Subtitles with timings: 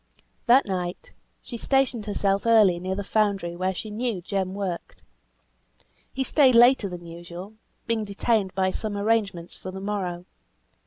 [0.47, 1.11] That night
[1.43, 5.03] she stationed herself early near the foundry where she knew Jem worked;
[6.11, 7.53] he stayed later than usual,
[7.85, 10.25] being detained by some arrangements for the morrow.